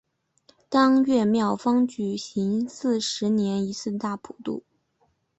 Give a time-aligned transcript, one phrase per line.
[0.67, 4.63] 当月庙方举行四十年一次的大普度。